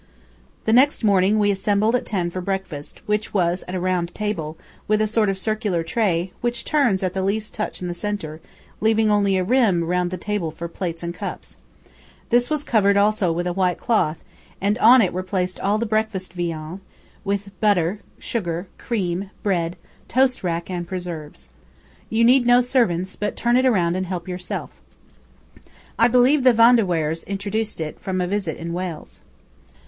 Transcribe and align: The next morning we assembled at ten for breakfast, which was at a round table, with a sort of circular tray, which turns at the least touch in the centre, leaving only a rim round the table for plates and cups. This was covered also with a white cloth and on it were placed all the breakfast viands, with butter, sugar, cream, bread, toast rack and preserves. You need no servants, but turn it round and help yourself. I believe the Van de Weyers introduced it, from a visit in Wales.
The 0.65 0.73
next 0.73 1.03
morning 1.03 1.37
we 1.37 1.51
assembled 1.51 1.95
at 1.95 2.07
ten 2.07 2.31
for 2.31 2.41
breakfast, 2.41 3.03
which 3.05 3.35
was 3.35 3.63
at 3.67 3.75
a 3.75 3.79
round 3.79 4.15
table, 4.15 4.57
with 4.87 4.99
a 4.99 5.05
sort 5.05 5.29
of 5.29 5.37
circular 5.37 5.83
tray, 5.83 6.31
which 6.41 6.65
turns 6.65 7.03
at 7.03 7.13
the 7.13 7.21
least 7.21 7.53
touch 7.53 7.83
in 7.83 7.87
the 7.87 7.93
centre, 7.93 8.41
leaving 8.79 9.11
only 9.11 9.37
a 9.37 9.43
rim 9.43 9.83
round 9.83 10.09
the 10.09 10.17
table 10.17 10.49
for 10.49 10.67
plates 10.67 11.03
and 11.03 11.13
cups. 11.13 11.55
This 12.31 12.49
was 12.49 12.63
covered 12.63 12.97
also 12.97 13.31
with 13.31 13.45
a 13.45 13.53
white 13.53 13.77
cloth 13.77 14.23
and 14.59 14.75
on 14.79 15.03
it 15.03 15.13
were 15.13 15.21
placed 15.21 15.59
all 15.59 15.77
the 15.77 15.85
breakfast 15.85 16.33
viands, 16.33 16.81
with 17.23 17.51
butter, 17.61 17.99
sugar, 18.17 18.65
cream, 18.79 19.29
bread, 19.43 19.75
toast 20.07 20.43
rack 20.43 20.67
and 20.71 20.87
preserves. 20.87 21.47
You 22.09 22.23
need 22.23 22.47
no 22.47 22.61
servants, 22.61 23.15
but 23.15 23.35
turn 23.35 23.55
it 23.55 23.69
round 23.69 23.95
and 23.95 24.07
help 24.07 24.27
yourself. 24.27 24.81
I 25.99 26.07
believe 26.07 26.41
the 26.41 26.53
Van 26.53 26.77
de 26.77 26.85
Weyers 26.87 27.23
introduced 27.25 27.79
it, 27.79 27.99
from 27.99 28.19
a 28.19 28.25
visit 28.25 28.57
in 28.57 28.73
Wales. 28.73 29.21